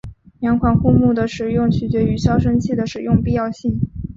[0.39, 3.79] 两款护木的使用取决于消声器的使用必要性。